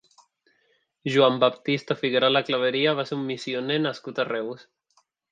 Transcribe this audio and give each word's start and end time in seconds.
Joan 1.15 1.35
Baptista 1.43 1.97
Figuerola 1.99 2.41
Claveria 2.47 2.93
va 3.01 3.05
ser 3.09 3.17
un 3.21 3.25
missioner 3.27 3.77
nascut 3.83 4.23
a 4.25 4.29
Reus. 4.35 4.65